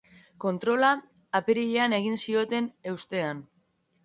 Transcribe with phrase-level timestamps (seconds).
[0.43, 0.89] Kontrola
[1.41, 3.45] apirilean egin zioten, ezustean.